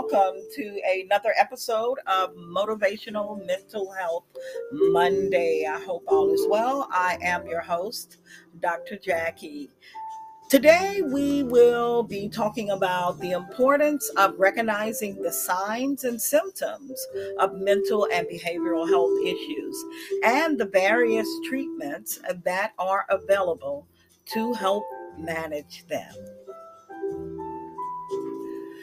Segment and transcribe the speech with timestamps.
[0.00, 4.22] Welcome to another episode of Motivational Mental Health
[4.70, 5.66] Monday.
[5.68, 6.86] I hope all is well.
[6.92, 8.18] I am your host,
[8.60, 8.96] Dr.
[8.96, 9.68] Jackie.
[10.48, 17.04] Today, we will be talking about the importance of recognizing the signs and symptoms
[17.40, 19.84] of mental and behavioral health issues
[20.22, 23.84] and the various treatments that are available
[24.26, 24.84] to help
[25.18, 26.14] manage them.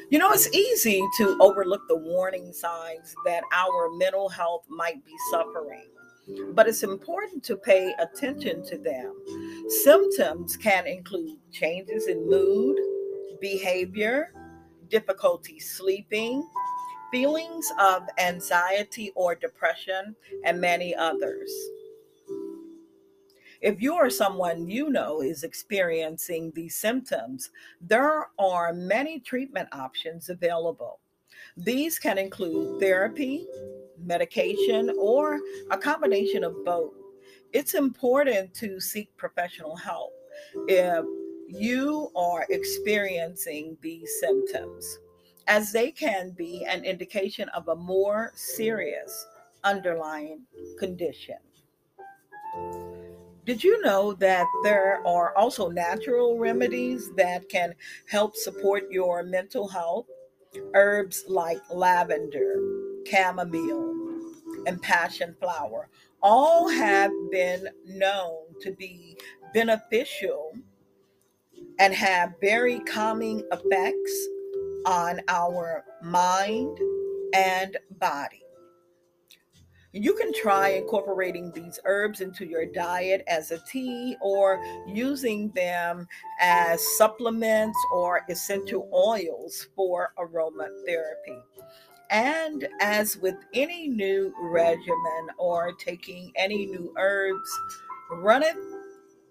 [0.10, 5.14] You know, it's easy to overlook the warning signs that our mental health might be
[5.32, 5.88] suffering,
[6.54, 9.16] but it's important to pay attention to them.
[9.84, 12.78] Symptoms can include changes in mood,
[13.42, 14.32] behavior,
[14.90, 16.48] difficulty sleeping,
[17.12, 21.52] feelings of anxiety or depression, and many others.
[23.66, 27.50] If you or someone you know is experiencing these symptoms,
[27.82, 31.00] there are many treatment options available.
[31.58, 33.48] These can include therapy,
[33.98, 35.40] medication, or
[35.72, 36.94] a combination of both.
[37.54, 40.14] It's important to seek professional help
[40.68, 41.04] if
[41.48, 45.00] you are experiencing these symptoms,
[45.48, 49.26] as they can be an indication of a more serious
[49.64, 50.44] underlying
[50.78, 51.38] condition.
[53.46, 57.76] Did you know that there are also natural remedies that can
[58.08, 60.08] help support your mental health?
[60.74, 62.56] Herbs like lavender,
[63.08, 63.94] chamomile,
[64.66, 65.90] and passion flower
[66.24, 69.16] all have been known to be
[69.54, 70.54] beneficial
[71.78, 74.28] and have very calming effects
[74.88, 76.80] on our mind
[77.36, 78.45] and body.
[79.98, 86.06] You can try incorporating these herbs into your diet as a tea or using them
[86.42, 91.42] as supplements or essential oils for aromatherapy.
[92.10, 97.50] And as with any new regimen or taking any new herbs,
[98.12, 98.58] run it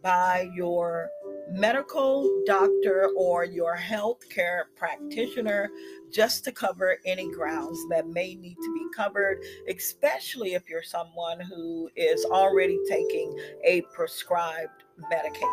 [0.03, 1.11] by your
[1.51, 5.71] medical doctor or your healthcare practitioner
[6.11, 11.41] just to cover any grounds that may need to be covered, especially if you're someone
[11.41, 15.49] who is already taking a prescribed medication.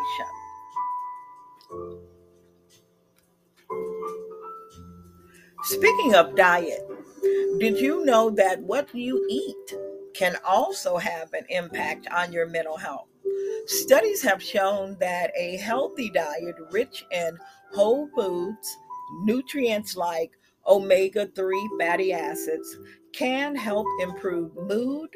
[5.64, 6.82] Speaking of diet,
[7.58, 9.78] did you know that what you eat
[10.14, 13.11] can also have an impact on your mental health?
[13.66, 17.38] Studies have shown that a healthy diet rich in
[17.72, 18.76] whole foods,
[19.22, 20.32] nutrients like
[20.66, 22.78] omega 3 fatty acids,
[23.12, 25.10] can help improve mood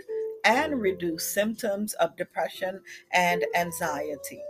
[0.44, 2.81] and reduce symptoms of depression
[3.12, 4.41] and anxiety.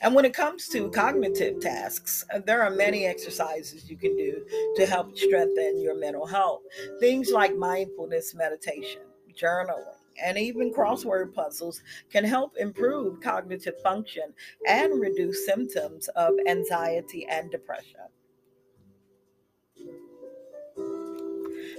[0.00, 4.44] And when it comes to cognitive tasks, there are many exercises you can do
[4.76, 6.60] to help strengthen your mental health.
[7.00, 9.02] Things like mindfulness meditation,
[9.34, 14.32] journaling, and even crossword puzzles can help improve cognitive function
[14.66, 18.00] and reduce symptoms of anxiety and depression.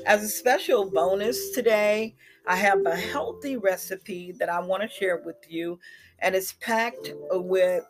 [0.05, 2.15] As a special bonus today,
[2.47, 5.79] I have a healthy recipe that I want to share with you,
[6.19, 7.85] and it's packed with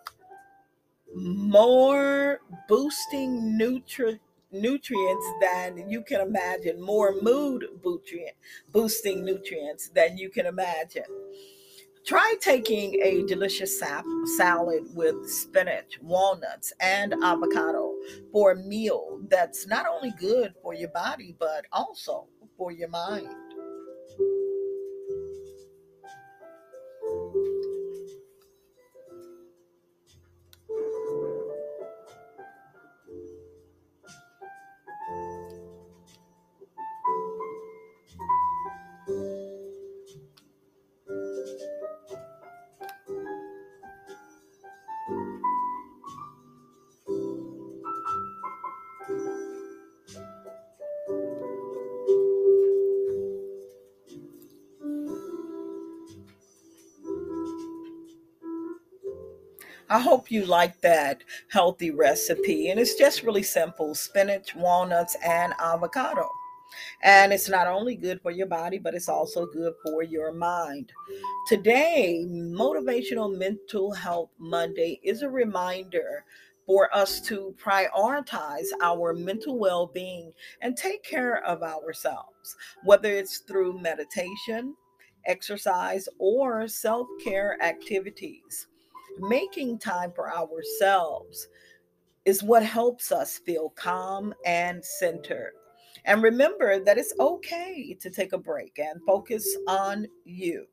[1.16, 4.22] more boosting nutrient
[4.52, 7.66] nutrients than you can imagine, more mood
[8.72, 11.04] boosting nutrients than you can imagine.
[12.06, 14.06] Try taking a delicious sap,
[14.38, 17.94] salad with spinach, walnuts, and avocado
[18.32, 22.28] for a meal that's not only good for your body, but also
[22.58, 23.49] for your mind.
[59.92, 62.70] I hope you like that healthy recipe.
[62.70, 66.30] And it's just really simple spinach, walnuts, and avocado.
[67.02, 70.92] And it's not only good for your body, but it's also good for your mind.
[71.48, 76.24] Today, Motivational Mental Health Monday is a reminder
[76.68, 80.32] for us to prioritize our mental well being
[80.62, 84.76] and take care of ourselves, whether it's through meditation,
[85.26, 88.68] exercise, or self care activities
[89.20, 91.48] making time for ourselves
[92.26, 95.54] is what helps us feel calm and centered.
[96.06, 100.66] And remember that it's okay to take a break and focus on you.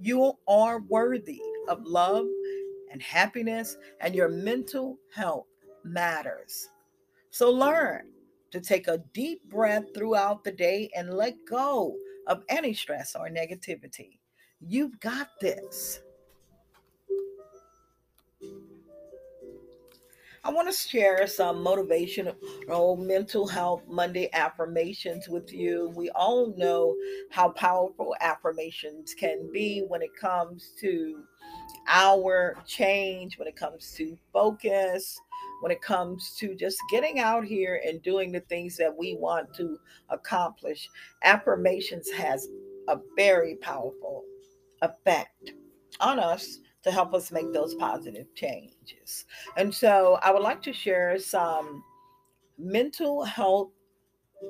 [0.00, 2.26] You are worthy of love
[2.94, 5.46] and happiness, and your mental health
[5.82, 6.68] matters.
[7.30, 8.06] So learn
[8.52, 11.96] to take a deep breath throughout the day and let go
[12.28, 14.20] of any stress or negativity.
[14.60, 16.00] You've got this.
[20.46, 25.90] I want to share some motivational mental health Monday affirmations with you.
[25.96, 26.94] We all know
[27.30, 31.24] how powerful affirmations can be when it comes to
[31.88, 35.18] our change, when it comes to focus,
[35.62, 39.48] when it comes to just getting out here and doing the things that we want
[39.54, 39.78] to
[40.10, 40.90] accomplish.
[41.22, 42.46] Affirmations has
[42.88, 44.22] a very powerful
[44.82, 45.52] effect
[46.00, 49.24] on us to help us make those positive changes.
[49.56, 51.82] And so I would like to share some
[52.58, 53.70] mental health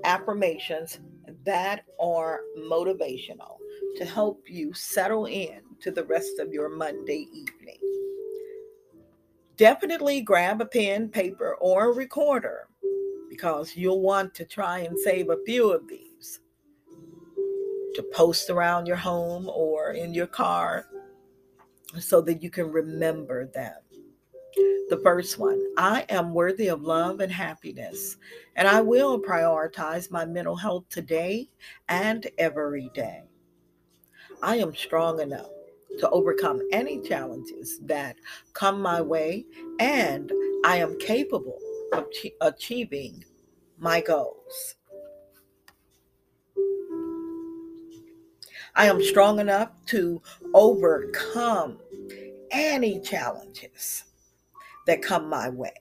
[0.02, 0.98] affirmations
[1.44, 3.58] that are motivational
[3.96, 7.78] to help you settle in to the rest of your Monday evening.
[9.56, 12.66] Definitely grab a pen, paper, or a recorder
[13.28, 16.40] because you'll want to try and save a few of these
[17.94, 20.86] to post around your home or in your car
[22.00, 23.76] so that you can remember them.
[24.88, 28.16] The first one I am worthy of love and happiness,
[28.56, 31.48] and I will prioritize my mental health today
[31.88, 33.22] and every day.
[34.42, 35.48] I am strong enough
[35.98, 38.16] to overcome any challenges that
[38.52, 39.46] come my way,
[39.80, 40.30] and
[40.64, 41.58] I am capable
[41.92, 42.06] of
[42.40, 43.24] achieving
[43.78, 44.74] my goals.
[48.76, 50.20] I am strong enough to
[50.52, 51.78] overcome
[52.54, 54.04] any challenges
[54.86, 55.74] that come my way.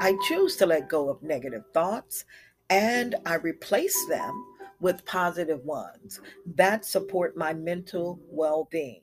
[0.00, 2.24] I choose to let go of negative thoughts
[2.70, 4.32] and I replace them
[4.80, 6.20] with positive ones
[6.54, 9.02] that support my mental well being.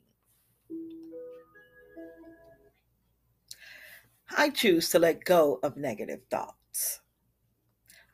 [4.36, 7.00] I choose to let go of negative thoughts.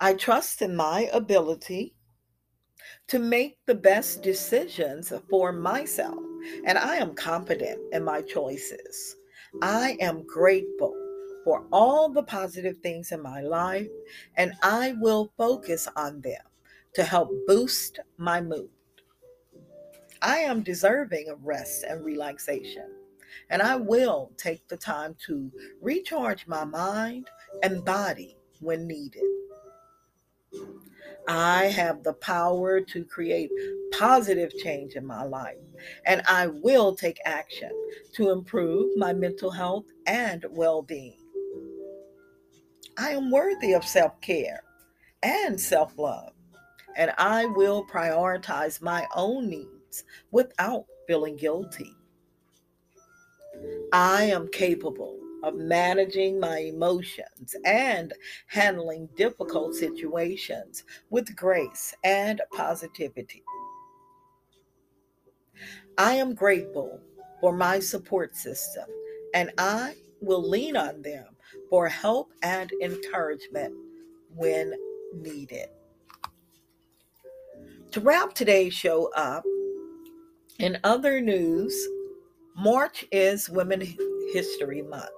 [0.00, 1.95] I trust in my ability
[3.08, 6.19] to make the best decisions for myself,
[6.67, 9.17] and I am confident in my choices.
[9.61, 10.94] I am grateful
[11.44, 13.88] for all the positive things in my life,
[14.37, 16.43] and I will focus on them
[16.94, 18.70] to help boost my mood.
[20.20, 22.88] I am deserving of rest and relaxation,
[23.50, 25.50] and I will take the time to
[25.81, 27.28] recharge my mind
[27.62, 29.25] and body when needed.
[31.29, 33.51] I have the power to create
[33.93, 35.57] positive change in my life,
[36.07, 37.71] and I will take action
[38.15, 41.19] to improve my mental health and well being.
[42.99, 44.63] I am worthy of self care
[45.23, 46.33] and self love,
[46.97, 51.95] and I will prioritize my own needs without feeling guilty.
[53.93, 58.12] I am capable of managing my emotions and
[58.46, 63.42] handling difficult situations with grace and positivity.
[65.99, 67.00] I am grateful
[67.40, 68.84] for my support system
[69.34, 71.26] and I will lean on them
[71.68, 73.75] for help and encouragement
[74.34, 74.72] when
[75.14, 75.68] needed.
[77.90, 79.44] To wrap today's show up,
[80.58, 81.75] in other news,
[82.56, 83.82] March is Women
[84.32, 85.11] History Month.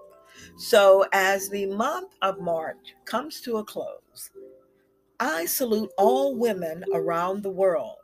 [0.57, 4.31] So, as the month of March comes to a close,
[5.19, 7.97] I salute all women around the world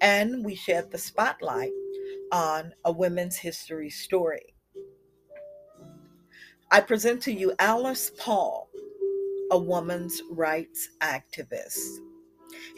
[0.00, 1.72] and we shed the spotlight
[2.32, 4.54] on a women's history story.
[6.72, 8.68] I present to you Alice Paul,
[9.52, 11.98] a woman's rights activist.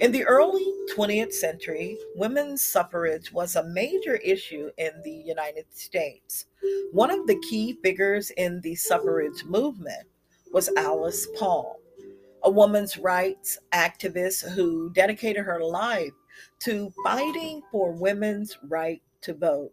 [0.00, 0.64] In the early
[0.94, 6.46] 20th century, women's suffrage was a major issue in the United States.
[6.92, 10.06] One of the key figures in the suffrage movement
[10.52, 11.80] was Alice Paul,
[12.42, 16.12] a women's rights activist who dedicated her life
[16.60, 19.72] to fighting for women's right to vote.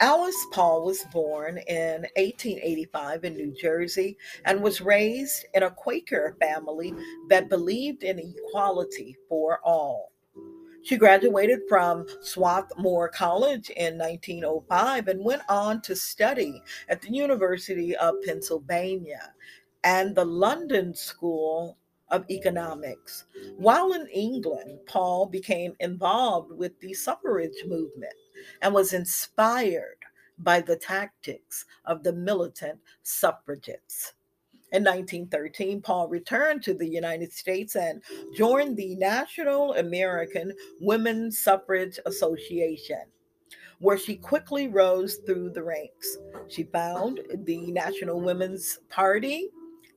[0.00, 6.36] Alice Paul was born in 1885 in New Jersey and was raised in a Quaker
[6.40, 6.92] family
[7.28, 10.12] that believed in equality for all.
[10.82, 17.96] She graduated from Swarthmore College in 1905 and went on to study at the University
[17.96, 19.32] of Pennsylvania
[19.84, 21.78] and the London School
[22.10, 23.24] of Economics.
[23.56, 28.12] While in England, Paul became involved with the suffrage movement
[28.62, 29.98] and was inspired
[30.38, 34.14] by the tactics of the militant suffragettes.
[34.72, 38.02] In 1913, Paul returned to the United States and
[38.34, 43.02] joined the National American Women's Suffrage Association,
[43.78, 46.18] where she quickly rose through the ranks.
[46.48, 49.50] She founded the National Women's Party,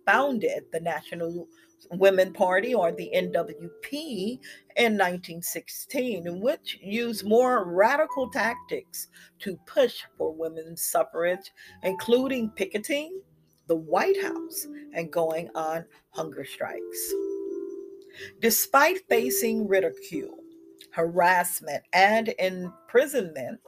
[0.05, 1.47] founded the National
[1.91, 4.39] Women Party or the NWP
[4.75, 9.07] in 1916, which used more radical tactics
[9.39, 11.51] to push for women's suffrage,
[11.83, 13.21] including picketing
[13.67, 17.13] the White House and going on hunger strikes.
[18.41, 20.39] Despite facing ridicule,
[20.91, 23.59] harassment, and imprisonment,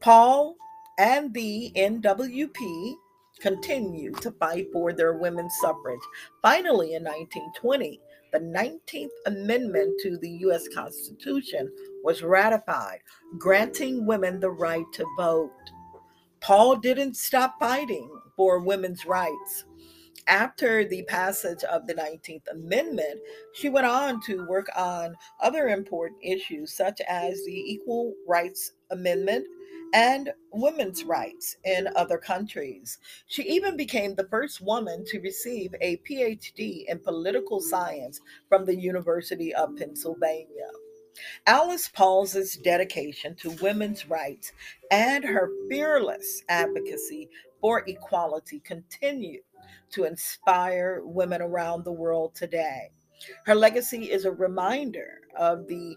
[0.00, 0.56] Paul
[0.98, 2.94] and the NWP
[3.40, 6.00] continued to fight for their women's suffrage.
[6.42, 8.00] Finally, in 1920,
[8.32, 10.68] the 19th Amendment to the U.S.
[10.74, 11.70] Constitution
[12.04, 13.00] was ratified,
[13.38, 15.50] granting women the right to vote.
[16.40, 19.64] Paul didn't stop fighting for women's rights.
[20.26, 23.20] After the passage of the 19th Amendment,
[23.52, 29.46] she went on to work on other important issues such as the Equal Rights Amendment
[29.92, 32.98] and women's rights in other countries.
[33.26, 38.76] She even became the first woman to receive a PhD in political science from the
[38.76, 40.68] University of Pennsylvania.
[41.46, 44.52] Alice Paul's dedication to women's rights
[44.90, 47.28] and her fearless advocacy
[47.60, 49.42] for equality continue
[49.90, 52.90] to inspire women around the world today.
[53.44, 55.96] Her legacy is a reminder of the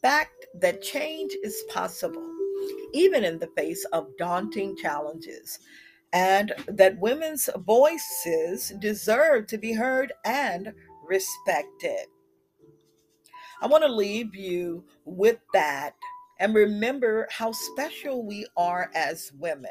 [0.00, 2.28] fact that change is possible
[2.92, 5.58] even in the face of daunting challenges,
[6.12, 10.72] and that women's voices deserve to be heard and
[11.06, 12.06] respected.
[13.60, 15.94] I want to leave you with that
[16.40, 19.70] and remember how special we are as women.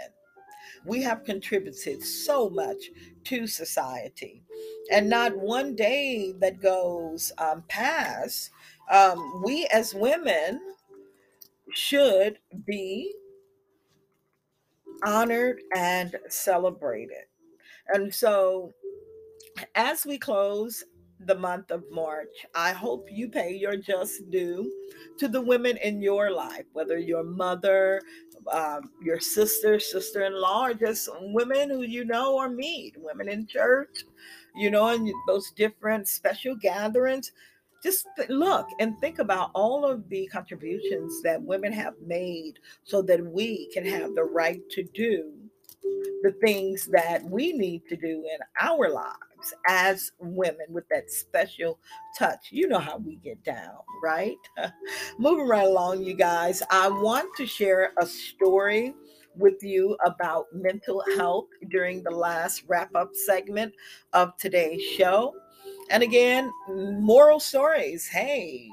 [0.85, 2.77] We have contributed so much
[3.25, 4.43] to society,
[4.91, 8.49] and not one day that goes um, past,
[8.89, 10.59] um, we as women
[11.73, 13.13] should be
[15.03, 17.25] honored and celebrated.
[17.87, 18.71] And so,
[19.75, 20.83] as we close
[21.25, 24.71] the month of March, I hope you pay your just due
[25.19, 28.01] to the women in your life, whether your mother,
[28.51, 33.29] um, your sister, sister in law, or just women who you know or meet, women
[33.29, 34.03] in church,
[34.55, 37.31] you know, and those different special gatherings
[37.83, 43.23] just look and think about all of the contributions that women have made so that
[43.25, 45.31] we can have the right to do
[46.21, 51.79] the things that we need to do in our lives as women with that special
[52.17, 52.49] touch.
[52.51, 54.37] You know how we get down, right?
[55.19, 58.93] Moving right along, you guys, I want to share a story
[59.35, 63.73] with you about mental health during the last wrap up segment
[64.13, 65.33] of today's show.
[65.89, 68.69] And again, moral stories, hey,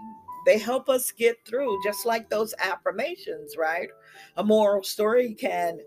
[0.46, 3.88] they help us get through, just like those affirmations, right?
[4.36, 5.78] A moral story can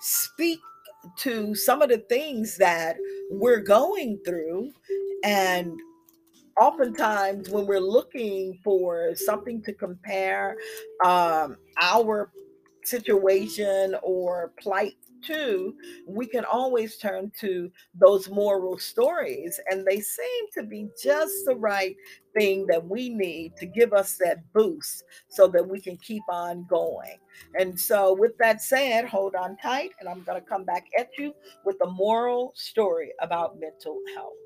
[0.00, 0.60] speak
[1.18, 2.96] to some of the things that
[3.30, 4.70] we're going through.
[5.24, 5.72] And
[6.60, 10.56] oftentimes, when we're looking for something to compare
[11.04, 12.30] um, our
[12.84, 15.74] situation or plight too,
[16.06, 21.56] we can always turn to those moral stories, and they seem to be just the
[21.56, 21.96] right
[22.36, 26.66] thing that we need to give us that boost so that we can keep on
[26.68, 27.18] going.
[27.58, 31.10] And so, with that said, hold on tight, and I'm going to come back at
[31.18, 34.45] you with a moral story about mental health.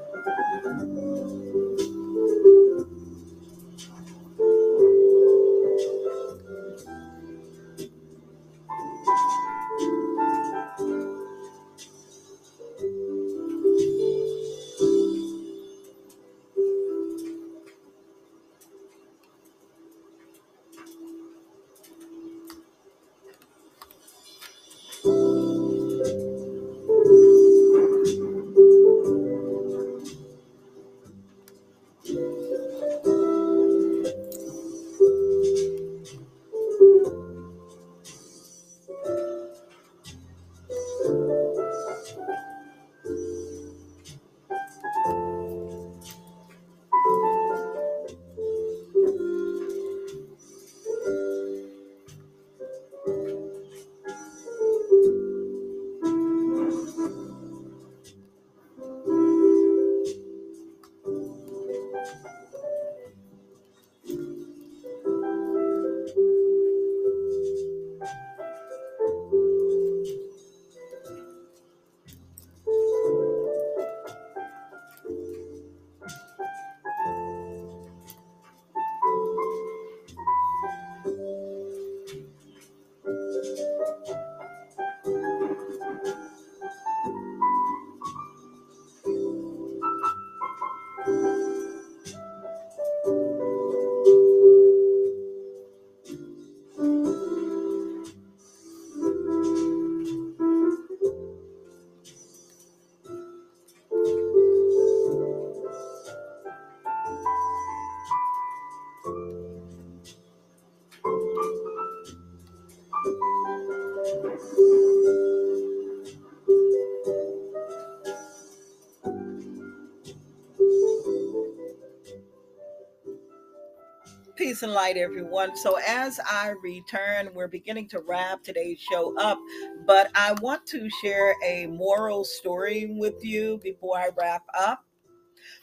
[124.63, 125.55] And light, everyone.
[125.55, 129.39] So, as I return, we're beginning to wrap today's show up,
[129.87, 134.85] but I want to share a moral story with you before I wrap up.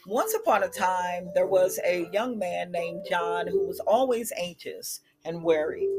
[0.05, 4.99] Once upon a time, there was a young man named John who was always anxious
[5.23, 5.89] and worried.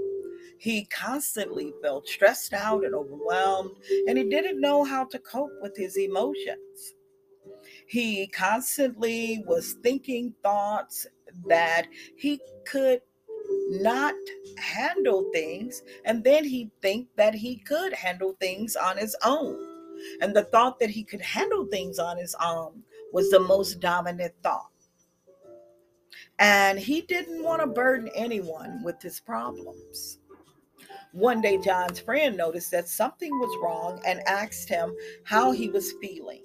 [0.58, 3.70] He constantly felt stressed out and overwhelmed,
[4.08, 6.94] and he didn't know how to cope with his emotions.
[7.86, 11.06] He constantly was thinking thoughts
[11.46, 13.00] that he could
[13.70, 14.14] not
[14.58, 19.58] handle things, and then he'd think that he could handle things on his own.
[20.20, 24.34] And the thought that he could handle things on his own was the most dominant
[24.42, 24.66] thought.
[26.38, 30.18] And he didn't want to burden anyone with his problems.
[31.12, 35.92] One day, John's friend noticed that something was wrong and asked him how he was
[36.00, 36.44] feeling.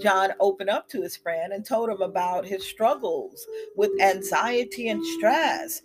[0.00, 3.46] John opened up to his friend and told him about his struggles
[3.76, 5.80] with anxiety and stress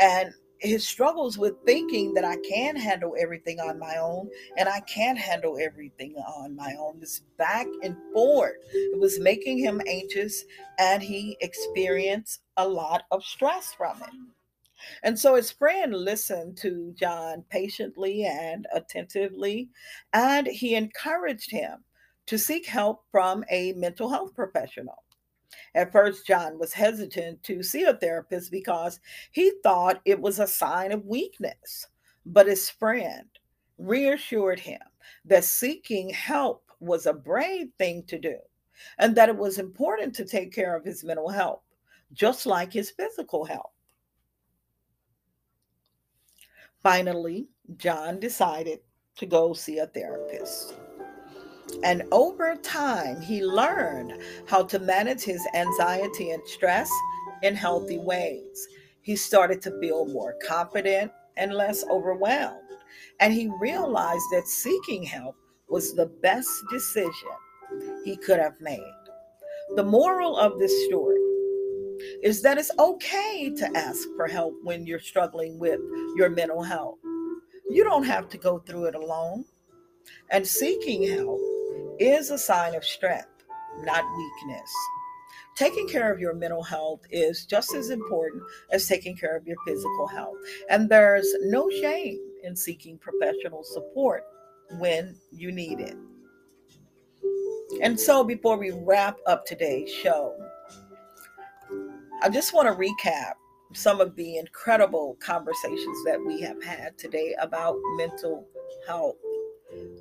[0.00, 4.80] and his struggles with thinking that I can handle everything on my own and I
[4.80, 6.98] can't handle everything on my own.
[7.00, 8.56] This back and forth.
[8.72, 10.44] It was making him anxious
[10.78, 14.10] and he experienced a lot of stress from it.
[15.02, 19.68] And so his friend listened to John patiently and attentively,
[20.12, 21.84] and he encouraged him
[22.28, 25.02] to seek help from a mental health professional.
[25.74, 29.00] At first, John was hesitant to see a therapist because
[29.32, 31.86] he thought it was a sign of weakness.
[32.26, 33.28] But his friend
[33.78, 34.80] reassured him
[35.24, 38.36] that seeking help was a brave thing to do
[38.98, 41.62] and that it was important to take care of his mental health,
[42.12, 43.72] just like his physical health.
[46.82, 48.80] Finally, John decided
[49.16, 50.74] to go see a therapist.
[51.82, 56.90] And over time, he learned how to manage his anxiety and stress
[57.42, 58.68] in healthy ways.
[59.02, 62.58] He started to feel more confident and less overwhelmed.
[63.20, 65.36] And he realized that seeking help
[65.68, 67.28] was the best decision
[68.04, 68.80] he could have made.
[69.76, 71.20] The moral of this story
[72.22, 75.80] is that it's okay to ask for help when you're struggling with
[76.16, 76.98] your mental health.
[77.70, 79.44] You don't have to go through it alone.
[80.30, 81.40] And seeking help
[81.98, 83.44] is a sign of strength,
[83.82, 84.72] not weakness.
[85.56, 89.56] Taking care of your mental health is just as important as taking care of your
[89.66, 90.36] physical health.
[90.70, 94.22] And there's no shame in seeking professional support
[94.78, 95.96] when you need it.
[97.82, 100.34] And so, before we wrap up today's show,
[102.22, 103.34] I just want to recap
[103.72, 108.46] some of the incredible conversations that we have had today about mental
[108.86, 109.16] health.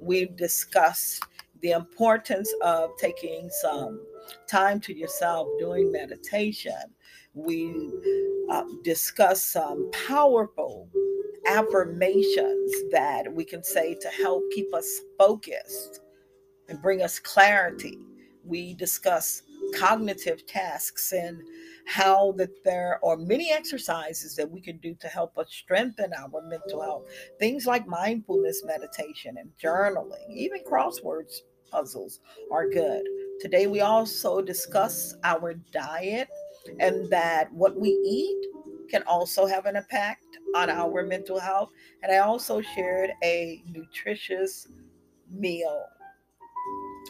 [0.02, 1.24] We've discussed
[1.62, 4.02] the importance of taking some
[4.50, 6.74] time to yourself doing meditation.
[7.34, 7.92] We
[8.50, 10.90] uh, discuss some powerful
[11.48, 16.02] affirmations that we can say to help keep us focused
[16.68, 17.98] and bring us clarity.
[18.44, 19.44] We discuss
[19.76, 21.42] cognitive tasks and
[21.86, 26.42] how that there are many exercises that we can do to help us strengthen our
[26.44, 27.06] mental health.
[27.40, 32.20] Things like mindfulness meditation and journaling, even crosswords puzzles
[32.52, 33.04] are good.
[33.40, 36.28] Today we also discuss our diet
[36.80, 38.48] and that what we eat
[38.90, 40.26] can also have an impact
[40.56, 41.70] on our mental health.
[42.04, 44.68] And I also shared a nutritious
[45.30, 45.86] meal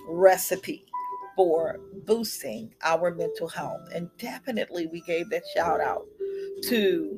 [0.07, 0.85] recipe
[1.37, 3.87] for boosting our mental health.
[3.95, 6.05] And definitely, we gave that shout out
[6.63, 7.17] to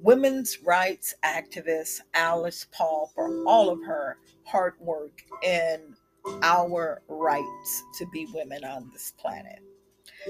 [0.00, 5.94] women's rights activist Alice Paul for all of her hard work in
[6.42, 9.60] our rights to be women on this planet.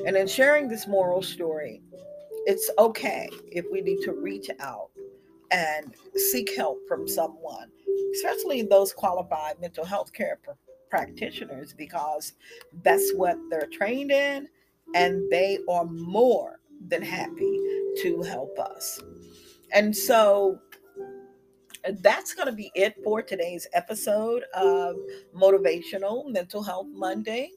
[0.06, 1.82] And in sharing this moral story,
[2.46, 4.90] it's okay if we need to reach out
[5.50, 7.70] and seek help from someone,
[8.14, 10.38] especially those qualified mental health care
[10.90, 12.34] practitioners because
[12.82, 14.48] that's what they're trained in
[14.94, 17.60] and they are more than happy
[18.02, 19.00] to help us.
[19.72, 20.58] And so
[22.00, 24.96] that's going to be it for today's episode of
[25.34, 27.50] Motivational Mental Health Monday.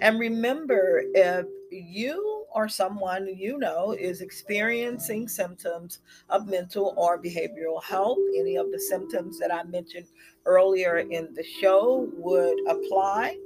[0.00, 7.82] And remember, if you or someone you know is experiencing symptoms of mental or behavioral
[7.82, 10.06] health, any of the symptoms that I mentioned
[10.44, 13.38] earlier in the show would apply.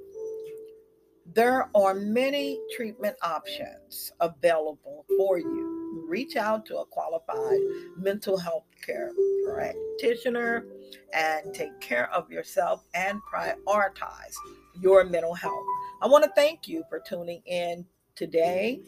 [1.34, 6.06] There are many treatment options available for you.
[6.08, 7.60] Reach out to a qualified
[7.96, 9.10] mental health care
[9.46, 10.64] practitioner
[11.12, 14.34] and take care of yourself and prioritize
[14.80, 15.64] your mental health.
[16.02, 18.80] I want to thank you for tuning in today.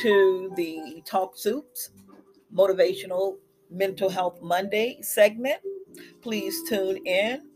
[0.00, 1.90] To the Talk Soups
[2.54, 3.36] Motivational
[3.70, 5.58] Mental Health Monday segment.
[6.22, 7.48] Please tune in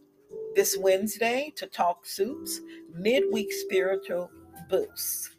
[0.55, 2.61] this Wednesday to Talk Soups
[2.95, 4.31] Midweek Spiritual
[4.69, 5.37] Boost.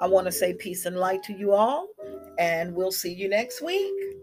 [0.00, 1.88] I want to say peace and light to you all,
[2.38, 4.13] and we'll see you next week.